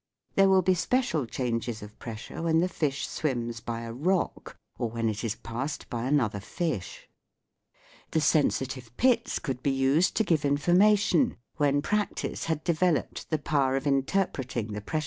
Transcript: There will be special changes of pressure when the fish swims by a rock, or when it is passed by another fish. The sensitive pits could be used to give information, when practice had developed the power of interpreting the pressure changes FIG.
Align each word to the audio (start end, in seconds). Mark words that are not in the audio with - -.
There 0.33 0.49
will 0.49 0.63
be 0.63 0.73
special 0.73 1.27
changes 1.27 1.83
of 1.83 1.99
pressure 1.99 2.41
when 2.41 2.59
the 2.59 2.67
fish 2.67 3.05
swims 3.07 3.59
by 3.59 3.81
a 3.81 3.93
rock, 3.93 4.57
or 4.79 4.89
when 4.89 5.07
it 5.07 5.23
is 5.23 5.35
passed 5.35 5.87
by 5.91 6.05
another 6.07 6.39
fish. 6.39 7.07
The 8.09 8.19
sensitive 8.19 8.97
pits 8.97 9.37
could 9.37 9.61
be 9.61 9.69
used 9.69 10.15
to 10.15 10.23
give 10.23 10.43
information, 10.43 11.37
when 11.57 11.83
practice 11.83 12.45
had 12.45 12.63
developed 12.63 13.29
the 13.29 13.37
power 13.37 13.75
of 13.75 13.85
interpreting 13.85 14.73
the 14.73 14.81
pressure 14.81 14.81
changes 14.81 14.89
FIG. 14.93 14.99